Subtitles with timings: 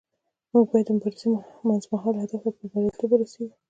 [0.53, 1.27] موږ باید د مبارزې
[1.67, 3.53] منځمهاله هدف ته په بریالیتوب ورسیږو.